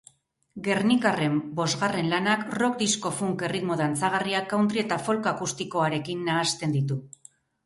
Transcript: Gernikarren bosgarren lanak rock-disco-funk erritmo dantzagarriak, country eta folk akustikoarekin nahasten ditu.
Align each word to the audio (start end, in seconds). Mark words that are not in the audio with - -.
Gernikarren 0.67 1.35
bosgarren 1.59 2.09
lanak 2.13 2.45
rock-disco-funk 2.61 3.43
erritmo 3.49 3.77
dantzagarriak, 3.83 4.49
country 4.55 4.83
eta 4.85 4.99
folk 5.11 5.31
akustikoarekin 5.35 6.27
nahasten 6.33 6.75
ditu. 6.79 6.99